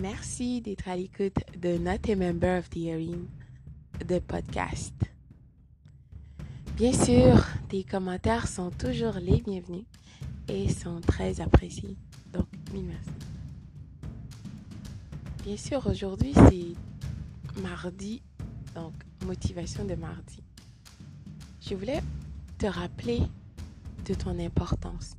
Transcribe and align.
Merci 0.00 0.60
d'être 0.60 0.86
à 0.86 0.94
l'écoute 0.94 1.38
de 1.60 1.76
Not 1.76 2.08
a 2.08 2.14
Member 2.14 2.60
of 2.60 2.70
the 2.70 2.76
Hearing 2.76 3.26
de 4.06 4.20
podcast. 4.20 4.94
Bien 6.76 6.92
sûr, 6.92 7.44
tes 7.68 7.82
commentaires 7.82 8.46
sont 8.46 8.70
toujours 8.70 9.14
les 9.14 9.40
bienvenus 9.40 9.86
et 10.46 10.68
sont 10.68 11.00
très 11.00 11.40
appréciés. 11.40 11.96
Donc, 12.32 12.46
mille 12.72 12.84
merci. 12.84 13.10
Bien 15.42 15.56
sûr, 15.56 15.84
aujourd'hui, 15.84 16.32
c'est 16.32 17.60
mardi, 17.60 18.22
donc 18.76 18.92
motivation 19.26 19.84
de 19.84 19.96
mardi. 19.96 20.44
Je 21.60 21.74
voulais 21.74 22.04
te 22.56 22.66
rappeler 22.66 23.22
de 24.04 24.14
ton 24.14 24.38
importance. 24.38 25.16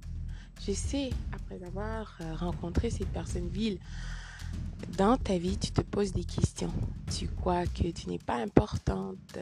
Je 0.66 0.71
sais, 0.71 1.10
après 1.34 1.61
avoir 1.66 2.18
euh, 2.21 2.34
rencontré 2.36 2.89
cette 2.89 3.10
personne 3.10 3.50
ville, 3.50 3.78
dans 4.97 5.18
ta 5.18 5.38
vie, 5.38 5.57
tu 5.57 5.71
te 5.71 5.82
poses 5.82 6.14
des 6.14 6.24
questions. 6.24 6.71
Tu 7.18 7.28
crois 7.28 7.65
que 7.65 7.89
tu 7.92 8.10
n'es 8.10 8.20
pas 8.20 8.36
importante. 8.36 9.37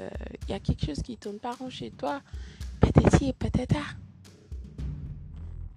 Il 0.47 0.51
y 0.51 0.53
a 0.53 0.59
quelque 0.59 0.85
chose 0.85 1.01
qui 1.01 1.17
tourne 1.17 1.39
pas 1.39 1.53
rond 1.53 1.69
chez 1.69 1.91
toi. 1.91 2.21
Patati 2.79 3.29
et 3.29 3.33
patata. 3.33 3.79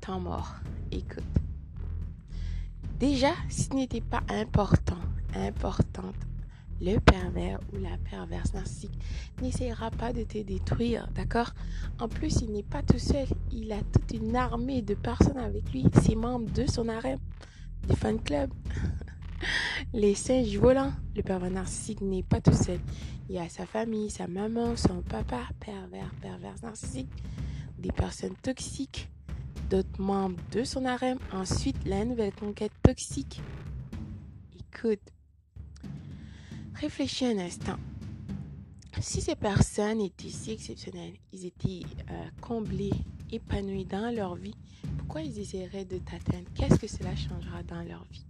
Temps 0.00 0.20
mort. 0.20 0.54
Écoute. 0.90 1.24
Déjà, 2.98 3.32
si 3.48 3.68
tu 3.68 3.76
n'étais 3.76 4.02
pas 4.02 4.22
important, 4.28 4.98
importante, 5.34 6.16
le 6.82 6.98
pervers 6.98 7.60
ou 7.72 7.78
la 7.78 7.96
perverse 8.10 8.54
narcissique 8.54 8.98
n'essayera 9.42 9.90
pas 9.90 10.12
de 10.12 10.22
te 10.22 10.38
détruire, 10.38 11.08
d'accord? 11.14 11.52
En 11.98 12.08
plus, 12.08 12.40
il 12.42 12.52
n'est 12.52 12.62
pas 12.62 12.82
tout 12.82 12.98
seul. 12.98 13.26
Il 13.52 13.70
a 13.72 13.82
toute 13.92 14.12
une 14.12 14.34
armée 14.34 14.80
de 14.82 14.94
personnes 14.94 15.38
avec 15.38 15.70
lui, 15.72 15.84
ses 16.02 16.14
membres 16.16 16.50
de 16.52 16.66
son 16.66 16.88
harem, 16.88 17.18
du 17.86 17.96
fan 17.96 18.18
club. 18.18 18.50
Les 19.92 20.14
singes 20.14 20.56
volants. 20.56 20.92
Le 21.16 21.22
pervers 21.22 21.50
narcissique 21.50 22.00
n'est 22.00 22.22
pas 22.22 22.40
tout 22.40 22.52
seul. 22.52 22.78
Il 23.28 23.34
y 23.34 23.38
a 23.38 23.48
sa 23.48 23.66
famille, 23.66 24.08
sa 24.08 24.28
maman, 24.28 24.76
son 24.76 25.02
papa, 25.02 25.48
pervers, 25.58 26.14
pervers 26.22 26.54
narcissique, 26.62 27.10
des 27.76 27.90
personnes 27.90 28.36
toxiques, 28.40 29.08
d'autres 29.68 30.00
membres 30.00 30.40
de 30.52 30.62
son 30.62 30.84
harem. 30.84 31.18
Ensuite, 31.32 31.76
la 31.86 32.04
nouvelle 32.04 32.32
conquête 32.32 32.72
toxique. 32.84 33.42
Écoute, 34.58 35.02
réfléchis 36.74 37.26
un 37.26 37.38
instant. 37.38 37.76
Si 39.00 39.20
ces 39.20 39.34
personnes 39.34 40.00
étaient 40.00 40.28
si 40.28 40.52
exceptionnelles, 40.52 41.14
ils 41.32 41.46
étaient 41.46 41.82
euh, 42.10 42.28
comblés, 42.40 42.92
épanouis 43.32 43.86
dans 43.86 44.14
leur 44.14 44.36
vie, 44.36 44.54
pourquoi 44.98 45.22
ils 45.22 45.38
essaieraient 45.40 45.84
de 45.84 45.98
t'atteindre? 45.98 46.48
Qu'est-ce 46.54 46.78
que 46.78 46.86
cela 46.86 47.16
changera 47.16 47.64
dans 47.64 47.82
leur 47.82 48.04
vie? 48.04 48.29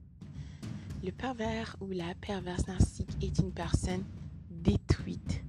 Le 1.02 1.12
pervers 1.12 1.76
ou 1.80 1.90
la 1.90 2.14
perverse 2.20 2.66
narcissique 2.66 3.16
est 3.22 3.38
une 3.38 3.52
personne 3.52 4.04
détruite. 4.50 5.42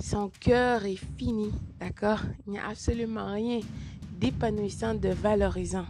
Son 0.00 0.30
cœur 0.40 0.84
est 0.84 0.96
fini, 1.18 1.50
d'accord? 1.78 2.20
Il 2.46 2.52
n'y 2.52 2.58
a 2.58 2.68
absolument 2.68 3.32
rien 3.32 3.60
d'épanouissant, 4.18 4.94
de 4.94 5.10
valorisant. 5.10 5.86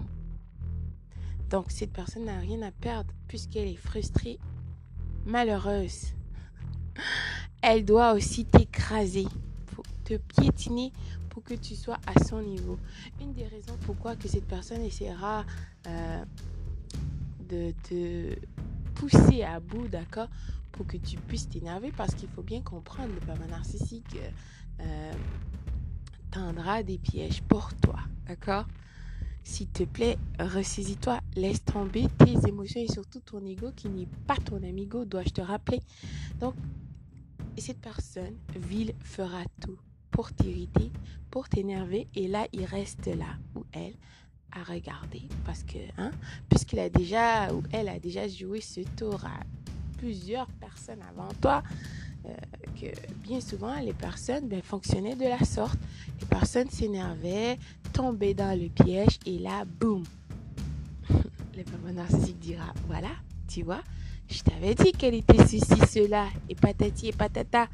Donc 1.51 1.71
cette 1.71 1.93
personne 1.93 2.27
n'a 2.27 2.39
rien 2.39 2.61
à 2.63 2.71
perdre 2.71 3.13
puisqu'elle 3.27 3.69
est 3.69 3.77
frustrée, 3.77 4.39
malheureuse. 5.25 6.13
Elle 7.63 7.85
doit 7.85 8.13
aussi 8.13 8.45
t'écraser, 8.45 9.27
te 10.05 10.17
piétiner 10.17 10.93
pour 11.31 11.43
que 11.43 11.55
tu 11.55 11.75
sois 11.75 11.99
à 12.07 12.23
son 12.23 12.43
niveau. 12.43 12.79
Une 13.21 13.33
des 13.33 13.47
raisons 13.47 13.77
pourquoi 13.83 14.17
que 14.17 14.29
cette 14.29 14.47
personne 14.47 14.83
essaiera 14.83 15.45
de 17.49 17.73
te 17.83 18.35
pousser 18.95 19.43
à 19.43 19.61
bout, 19.61 19.89
d'accord, 19.89 20.29
pour 20.73 20.87
que 20.87 20.97
tu 20.97 21.19
puisses 21.19 21.49
t'énerver, 21.49 21.93
parce 21.93 22.15
qu'il 22.15 22.29
faut 22.29 22.43
bien 22.43 22.63
comprendre, 22.63 23.15
le 23.15 23.21
pervers 23.21 23.49
narcissique 23.49 24.19
euh, 24.81 25.13
tendra 26.31 26.83
des 26.83 26.99
pièges 26.99 27.43
pour 27.43 27.75
toi, 27.77 27.99
d'accord? 28.27 28.67
S'il 29.43 29.69
te 29.69 29.85
plaît, 29.85 30.19
ressaisis-toi, 30.39 31.21
laisse 31.37 31.65
tomber 31.65 32.07
tes 32.19 32.49
émotions 32.49 32.81
et 32.83 32.93
surtout 32.93 33.21
ton 33.21 33.45
ego 33.45 33.73
qui 33.73 33.89
n'est 33.89 34.09
pas 34.27 34.37
ton 34.37 34.63
amigo, 34.63 35.05
dois-je 35.05 35.31
te 35.31 35.41
rappeler? 35.41 35.81
Donc, 36.41 36.55
cette 37.57 37.81
personne, 37.81 38.37
vil, 38.55 38.93
fera 39.03 39.45
tout 39.61 39.79
pour 40.11 40.33
t'irriter, 40.33 40.93
pour 41.31 41.49
t'énerver, 41.49 42.09
et 42.15 42.29
là, 42.29 42.47
il 42.53 42.65
reste 42.65 43.07
là, 43.07 43.39
ou 43.55 43.65
elle, 43.73 43.97
à 44.53 44.63
regarder 44.63 45.23
parce 45.45 45.63
que, 45.63 45.79
hein, 45.99 46.11
puisqu'il 46.49 46.79
a 46.79 46.89
déjà 46.89 47.53
ou 47.53 47.63
elle 47.73 47.89
a 47.89 47.99
déjà 47.99 48.27
joué 48.29 48.61
ce 48.61 48.81
tour 48.97 49.25
à 49.25 49.41
plusieurs 49.99 50.47
personnes 50.47 51.01
avant 51.11 51.29
toi, 51.41 51.63
euh, 52.27 52.31
que 52.81 52.87
bien 53.23 53.41
souvent 53.41 53.79
les 53.81 53.93
personnes 53.93 54.49
ben, 54.49 54.63
fonctionnaient 54.63 55.17
de 55.17 55.25
la 55.25 55.45
sorte. 55.45 55.79
Les 56.21 56.27
personnes 56.27 56.71
s'énervaient, 56.71 57.59
tombaient 57.93 58.35
dans 58.35 58.59
le 58.59 58.69
piège 58.69 59.19
et 59.27 59.39
là, 59.39 59.65
boum, 59.65 60.05
le 61.57 61.63
pervers 61.63 61.93
narcissique 61.93 62.39
dira, 62.39 62.73
voilà, 62.87 63.11
tu 63.47 63.63
vois, 63.63 63.83
je 64.29 64.43
t'avais 64.43 64.75
dit 64.75 64.93
qu'elle 64.93 65.15
était 65.15 65.39
ceci, 65.47 65.61
cela, 65.89 66.29
et 66.49 66.55
patati 66.55 67.09
et 67.09 67.13
patata. 67.13 67.69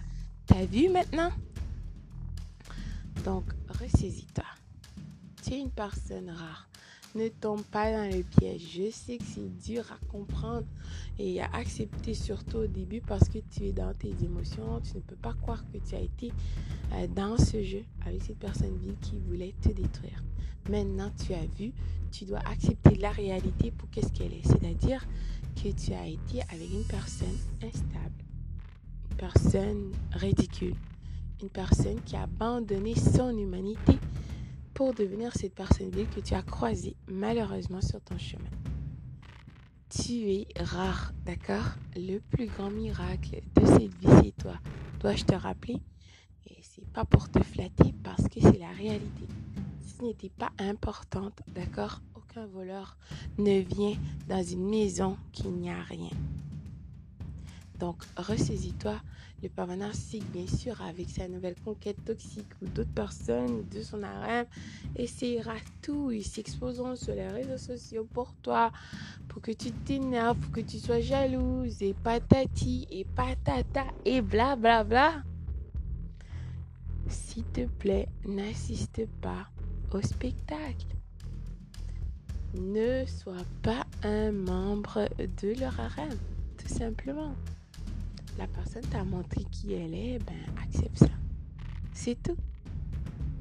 T'as 0.46 0.64
vu 0.64 0.88
maintenant? 0.88 1.30
Donc, 3.24 3.44
ressaisis-toi 3.80 4.44
tu 5.44 5.52
es 5.52 5.60
une 5.60 5.70
personne 5.70 6.30
rare. 6.30 6.68
Ne 7.14 7.28
tombe 7.28 7.62
pas 7.62 7.92
dans 7.92 8.10
le 8.10 8.22
piège. 8.22 8.62
Je 8.72 8.90
sais 8.90 9.18
que 9.18 9.24
c'est 9.24 9.48
dur 9.62 9.84
à 9.92 10.06
comprendre 10.06 10.66
et 11.18 11.40
à 11.40 11.46
accepter, 11.52 12.14
surtout 12.14 12.58
au 12.58 12.66
début, 12.66 13.00
parce 13.00 13.28
que 13.28 13.38
tu 13.50 13.66
es 13.66 13.72
dans 13.72 13.92
tes 13.94 14.14
émotions. 14.22 14.80
Tu 14.80 14.96
ne 14.96 15.02
peux 15.02 15.16
pas 15.16 15.34
croire 15.34 15.62
que 15.70 15.78
tu 15.78 15.94
as 15.94 16.00
été 16.00 16.32
euh, 16.92 17.06
dans 17.14 17.36
ce 17.36 17.62
jeu 17.62 17.84
avec 18.06 18.22
cette 18.22 18.38
personne 18.38 18.76
vive 18.78 18.96
qui 19.00 19.18
voulait 19.18 19.54
te 19.60 19.68
détruire. 19.68 20.24
Maintenant, 20.68 21.10
tu 21.24 21.34
as 21.34 21.46
vu, 21.58 21.72
tu 22.10 22.24
dois 22.24 22.40
accepter 22.50 22.96
la 22.96 23.10
réalité 23.10 23.70
pour 23.70 23.88
qu'est-ce 23.90 24.12
qu'elle 24.12 24.32
est. 24.32 24.46
C'est-à-dire 24.46 25.06
que 25.62 25.68
tu 25.68 25.92
as 25.92 26.06
été 26.06 26.42
avec 26.50 26.72
une 26.72 26.84
personne 26.84 27.36
instable, 27.62 28.24
une 29.10 29.16
personne 29.16 29.92
ridicule, 30.12 30.74
une 31.42 31.50
personne 31.50 32.00
qui 32.04 32.16
a 32.16 32.22
abandonné 32.22 32.94
son 32.94 33.36
humanité 33.36 33.98
pour 34.74 34.92
devenir 34.92 35.32
cette 35.34 35.54
personne 35.54 35.90
que 35.90 36.20
tu 36.20 36.34
as 36.34 36.42
croisée 36.42 36.96
malheureusement 37.06 37.80
sur 37.80 38.00
ton 38.00 38.18
chemin. 38.18 38.50
Tu 39.88 40.12
es 40.32 40.48
rare, 40.58 41.12
d'accord? 41.24 41.76
Le 41.94 42.18
plus 42.18 42.46
grand 42.46 42.70
miracle 42.70 43.40
de 43.54 43.64
cette 43.64 43.94
vie, 43.94 44.08
c'est 44.22 44.36
toi. 44.36 44.58
Dois-je 44.98 45.24
te 45.24 45.34
rappeler? 45.34 45.80
Et 46.46 46.56
c'est 46.62 46.86
pas 46.92 47.04
pour 47.04 47.30
te 47.30 47.40
flatter 47.42 47.94
parce 48.02 48.24
que 48.28 48.40
c'est 48.40 48.58
la 48.58 48.72
réalité. 48.72 49.26
Si 49.80 49.96
ce 49.98 50.02
n'était 50.02 50.32
pas 50.36 50.50
importante, 50.58 51.40
d'accord? 51.54 52.00
Aucun 52.16 52.46
voleur 52.46 52.98
ne 53.38 53.60
vient 53.60 53.96
dans 54.28 54.42
une 54.42 54.68
maison 54.68 55.16
qui 55.32 55.48
n'y 55.48 55.70
a 55.70 55.80
rien. 55.82 56.10
Donc, 57.78 58.04
ressaisis-toi. 58.16 59.00
Le 59.42 59.48
pervers 59.48 59.76
narcissique, 59.76 60.30
bien 60.30 60.46
sûr, 60.46 60.80
avec 60.80 61.10
sa 61.10 61.28
nouvelle 61.28 61.56
conquête 61.64 62.02
toxique 62.04 62.48
ou 62.62 62.66
d'autres 62.66 62.94
personnes 62.94 63.68
de 63.68 63.82
son 63.82 64.02
harem, 64.02 64.46
essayera 64.96 65.56
tout. 65.82 66.10
Ils 66.10 66.24
s'exposeront 66.24 66.96
sur 66.96 67.14
les 67.14 67.28
réseaux 67.28 67.58
sociaux 67.58 68.06
pour 68.10 68.34
toi, 68.36 68.72
pour 69.28 69.42
que 69.42 69.50
tu 69.50 69.70
t'énerves, 69.70 70.38
pour 70.38 70.52
que 70.52 70.60
tu 70.60 70.78
sois 70.78 71.00
jalouse, 71.00 71.82
et 71.82 71.94
patati, 71.94 72.86
et 72.90 73.04
patata, 73.04 73.84
et 74.04 74.22
bla 74.22 74.56
bla 74.56 74.84
bla. 74.84 75.22
S'il 77.08 77.44
te 77.44 77.66
plaît, 77.66 78.08
n'assiste 78.24 79.06
pas 79.20 79.48
au 79.92 80.00
spectacle. 80.00 80.86
Ne 82.54 83.04
sois 83.04 83.44
pas 83.62 83.84
un 84.04 84.32
membre 84.32 85.08
de 85.18 85.60
leur 85.60 85.78
harem, 85.78 86.16
tout 86.56 86.72
simplement 86.72 87.34
la 88.38 88.46
personne 88.48 88.84
t'a 88.90 89.04
montré 89.04 89.44
qui 89.50 89.74
elle 89.74 89.94
est, 89.94 90.18
ben 90.18 90.34
accepte 90.62 90.98
ça. 90.98 91.10
C'est 91.92 92.20
tout. 92.22 92.36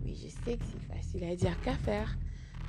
Oui, 0.03 0.15
je 0.15 0.27
sais 0.29 0.57
que 0.57 0.63
c'est 0.65 0.93
facile 0.95 1.23
à 1.23 1.35
dire 1.35 1.59
qu'à 1.61 1.73
faire, 1.73 2.17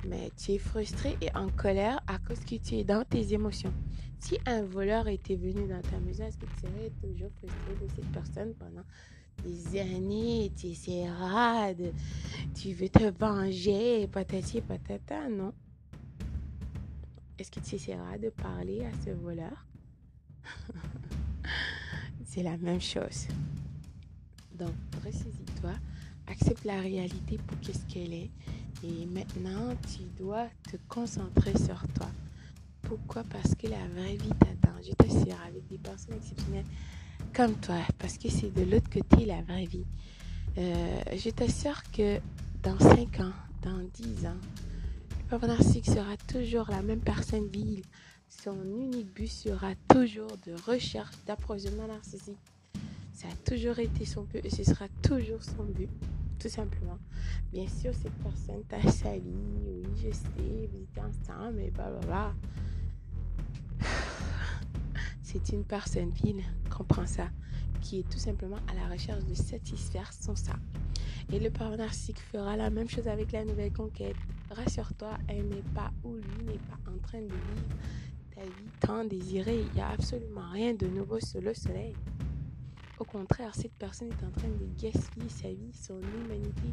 mais 0.07 0.31
tu 0.35 0.53
es 0.53 0.57
frustré 0.57 1.17
et 1.21 1.35
en 1.35 1.49
colère 1.49 2.01
à 2.07 2.17
cause 2.17 2.39
que 2.39 2.55
tu 2.55 2.75
es 2.75 2.83
dans 2.83 3.03
tes 3.03 3.33
émotions. 3.33 3.73
Si 4.19 4.37
un 4.45 4.63
voleur 4.63 5.07
était 5.07 5.35
venu 5.35 5.67
dans 5.67 5.81
ta 5.81 5.99
maison, 5.99 6.25
est-ce 6.25 6.37
que 6.37 6.45
tu 6.45 6.61
serais 6.61 6.91
toujours 7.01 7.29
frustré 7.37 7.75
de 7.81 7.87
cette 7.95 8.11
personne 8.11 8.53
pendant 8.55 8.83
des 9.43 9.79
années? 9.79 10.51
Tu 10.55 10.67
essaieras 10.67 11.73
de. 11.73 11.91
Tu 12.55 12.73
veux 12.73 12.89
te 12.89 13.11
venger, 13.19 14.07
patati 14.07 14.61
patata, 14.61 15.29
non 15.29 15.53
Est-ce 17.37 17.51
que 17.51 17.59
tu 17.59 17.75
essaieras 17.75 18.17
de 18.17 18.29
parler 18.29 18.85
à 18.85 18.91
ce 19.03 19.11
voleur? 19.11 19.67
c'est 22.25 22.43
la 22.43 22.57
même 22.57 22.81
chose. 22.81 23.27
Donc, 24.57 24.73
ressaisis-toi, 25.03 25.73
accepte 26.27 26.63
la 26.65 26.79
réalité 26.79 27.37
pour 27.45 27.59
qu'est-ce 27.59 27.85
qu'elle 27.85 28.13
est. 28.13 28.31
Et 28.83 29.05
maintenant, 29.05 29.75
tu 29.95 30.03
dois 30.17 30.47
te 30.69 30.77
concentrer 30.87 31.53
sur 31.57 31.81
toi. 31.93 32.07
Pourquoi? 32.81 33.23
Parce 33.23 33.55
que 33.55 33.67
la 33.67 33.87
vraie 33.87 34.15
vie 34.15 34.33
t'attend. 34.39 34.75
Je 34.83 34.91
t'assure, 34.93 35.39
avec 35.47 35.67
des 35.67 35.77
personnes 35.77 36.15
exceptionnelles 36.15 36.65
comme 37.33 37.55
toi, 37.55 37.79
parce 37.99 38.17
que 38.17 38.29
c'est 38.29 38.53
de 38.53 38.63
l'autre 38.63 38.89
côté 38.89 39.25
la 39.25 39.41
vraie 39.41 39.65
vie. 39.65 39.85
Euh, 40.57 41.01
je 41.17 41.29
t'assure 41.31 41.81
que 41.91 42.19
dans 42.63 42.79
5 42.79 43.19
ans, 43.19 43.33
dans 43.61 43.79
10 43.93 44.25
ans, 44.25 44.37
le 45.19 45.29
papa 45.29 45.47
narcissique 45.47 45.85
sera 45.85 46.15
toujours 46.27 46.69
la 46.69 46.81
même 46.81 47.01
personne 47.01 47.47
vile. 47.47 47.81
Son 48.43 48.63
unique 48.63 49.11
but 49.15 49.27
sera 49.27 49.73
toujours 49.87 50.37
de 50.45 50.53
recherche 50.69 51.15
d'approvisionnement 51.25 51.87
narcissique. 51.87 52.37
Ça 53.11 53.27
a 53.27 53.35
toujours 53.49 53.79
été 53.79 54.05
son 54.05 54.23
but 54.23 54.45
et 54.45 54.49
ce 54.49 54.63
sera 54.63 54.87
toujours 55.01 55.41
son 55.41 55.63
but, 55.63 55.89
tout 56.37 56.49
simplement. 56.49 56.99
Bien 57.51 57.67
sûr, 57.67 57.91
cette 57.95 58.13
personne 58.21 58.63
t'a 58.67 58.81
sali, 58.91 59.33
oui, 59.65 59.83
je 59.95 60.11
sais, 60.11 60.69
vous 60.71 60.83
étiez 60.83 61.01
ensemble, 61.01 61.55
mais 61.55 61.71
blablabla. 61.71 62.35
C'est 65.23 65.49
une 65.49 65.63
personne 65.63 66.11
vile, 66.11 66.43
comprends 66.69 67.07
ça, 67.07 67.29
qui 67.81 67.99
est 67.99 68.09
tout 68.09 68.19
simplement 68.19 68.59
à 68.67 68.75
la 68.75 68.89
recherche 68.89 69.23
de 69.25 69.33
satisfaire 69.33 70.11
son 70.13 70.35
ça. 70.35 70.53
Et 71.33 71.39
le 71.39 71.49
parent 71.49 71.77
narcissique 71.77 72.19
fera 72.19 72.55
la 72.57 72.69
même 72.69 72.89
chose 72.89 73.07
avec 73.07 73.31
la 73.31 73.43
nouvelle 73.43 73.73
conquête. 73.73 74.17
Rassure-toi, 74.51 75.17
elle 75.27 75.47
n'est 75.47 75.63
pas 75.73 75.91
ou 76.03 76.15
lui 76.15 76.43
n'est 76.45 76.59
pas 76.59 76.77
en 76.87 76.97
train 76.99 77.21
de 77.21 77.25
vivre 77.25 77.75
ta 78.35 78.43
vie 78.43 78.69
tant 78.79 79.03
désirée. 79.05 79.61
Il 79.61 79.73
n'y 79.73 79.81
a 79.81 79.89
absolument 79.89 80.49
rien 80.51 80.73
de 80.73 80.87
nouveau 80.87 81.19
sur 81.19 81.41
le 81.41 81.53
soleil. 81.53 81.95
Au 82.99 83.03
contraire, 83.03 83.53
cette 83.55 83.73
personne 83.73 84.09
est 84.09 84.25
en 84.25 84.31
train 84.31 84.47
de 84.47 84.81
gaspiller 84.81 85.29
sa 85.29 85.49
vie, 85.49 85.73
son 85.73 85.99
humanité, 85.99 86.69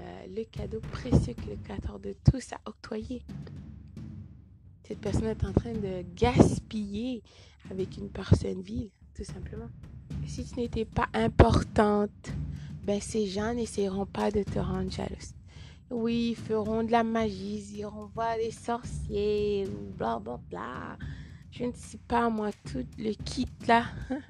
euh, 0.00 0.26
le 0.34 0.44
cadeau 0.44 0.80
précieux 0.92 1.34
que 1.34 1.50
le 1.50 1.56
créateur 1.56 1.98
de 1.98 2.14
tous 2.30 2.52
a 2.52 2.60
octroyé. 2.66 3.22
Cette 4.84 5.00
personne 5.00 5.24
est 5.24 5.44
en 5.44 5.52
train 5.52 5.72
de 5.72 6.04
gaspiller 6.14 7.22
avec 7.70 7.96
une 7.96 8.08
personne 8.08 8.62
vile, 8.62 8.90
tout 9.14 9.24
simplement. 9.24 9.68
si 10.26 10.44
tu 10.44 10.60
n'étais 10.60 10.84
pas 10.84 11.08
importante, 11.12 12.32
ben 12.84 13.00
ces 13.00 13.26
gens 13.26 13.52
n'essaieront 13.52 14.06
pas 14.06 14.30
de 14.30 14.42
te 14.42 14.58
rendre 14.58 14.90
jalouse. 14.90 15.34
Oui, 15.90 16.30
ils 16.30 16.36
feront 16.36 16.82
de 16.82 16.92
la 16.92 17.02
magie, 17.02 17.64
ils 17.70 17.78
iront 17.78 18.10
voir 18.14 18.36
les 18.36 18.50
sorciers, 18.50 19.66
bla 19.96 20.18
bla 20.18 20.38
bla. 20.50 20.98
Je 21.50 21.64
ne 21.64 21.72
sais 21.72 21.98
pas, 22.06 22.28
moi, 22.28 22.50
tout 22.70 22.86
le 22.98 23.12
kit 23.24 23.48
là. 23.66 23.84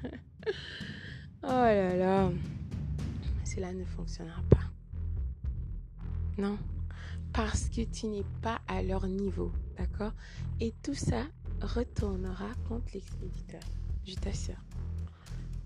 Oh 1.41 1.47
là 1.47 1.95
là. 1.95 2.33
Cela 3.45 3.73
ne 3.73 3.85
fonctionnera 3.85 4.43
pas. 4.51 4.65
Non. 6.37 6.59
Parce 7.33 7.69
que 7.69 7.83
tu 7.83 8.07
n'es 8.07 8.25
pas 8.43 8.61
à 8.67 8.83
leur 8.83 9.07
niveau. 9.07 9.53
D'accord? 9.77 10.13
Et 10.59 10.75
tout 10.83 10.95
ça 10.95 11.27
retournera 11.61 12.49
contre 12.69 12.87
l'expéditeur. 12.93 13.61
Je 14.05 14.15
t'assure. 14.17 14.61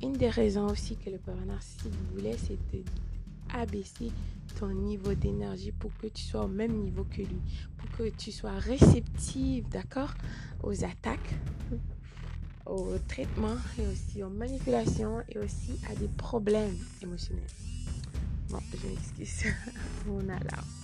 Une 0.03 0.13
des 0.13 0.29
raisons 0.29 0.67
aussi 0.67 0.97
que 0.97 1.09
le 1.09 1.19
père 1.19 1.47
narcissique 1.47 1.95
voulait, 2.13 2.37
c'est 2.37 2.59
de 2.73 2.85
abaisser 3.53 4.11
ton 4.59 4.69
niveau 4.69 5.15
d'énergie 5.15 5.73
pour 5.73 5.97
que 5.99 6.07
tu 6.07 6.23
sois 6.23 6.45
au 6.45 6.49
même 6.49 6.73
niveau 6.73 7.05
que 7.05 7.23
lui. 7.23 7.41
Pour 7.77 7.91
que 7.91 8.09
tu 8.11 8.33
sois 8.33 8.59
réceptive, 8.59 9.69
d'accord 9.69 10.15
Aux 10.63 10.85
attaques 10.85 11.35
au 12.67 12.97
traitement 13.09 13.57
et 13.79 13.87
aussi 13.87 14.23
aux 14.23 14.31
manipulations 14.31 15.23
et 15.29 15.39
aussi 15.39 15.79
à 15.91 15.95
des 15.95 16.09
problèmes 16.09 16.77
émotionnels. 17.03 17.45
Bon, 18.51 18.59
je 18.73 18.87
m'excuse. 18.89 19.53
On 20.09 20.29
a 20.29 20.39
là. 20.39 20.82